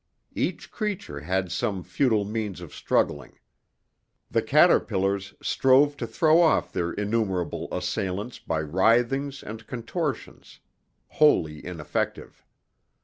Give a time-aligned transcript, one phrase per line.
[0.33, 3.37] Each creature had some futile means of struggling.
[4.31, 10.59] The caterpillars strove to throw off their innumerable assailants by writhings and contortions,
[11.05, 12.43] wholly ineffective.